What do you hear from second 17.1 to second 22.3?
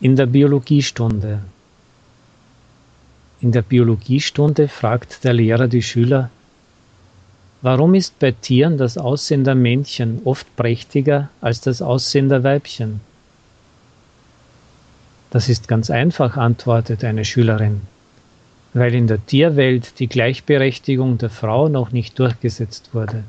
Schülerin, weil in der Tierwelt die Gleichberechtigung der Frau noch nicht